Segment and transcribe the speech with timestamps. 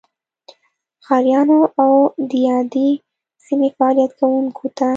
[1.05, 1.91] ښاریانو او
[2.33, 2.89] دیادې
[3.45, 4.87] سیمې فعالیت کوونکو ته